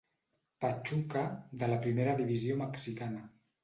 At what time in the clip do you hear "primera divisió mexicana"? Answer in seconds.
1.87-3.27